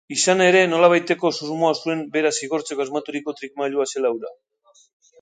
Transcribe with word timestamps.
Izan 0.13 0.39
ere, 0.45 0.63
nolabaiteko 0.71 1.31
susmoa 1.41 1.69
zuen 1.83 2.03
bera 2.17 2.33
zigortzeko 2.39 2.87
asmaturiko 2.87 3.39
trikimailua 3.41 3.91
zela 3.97 4.17
hura. 4.19 4.37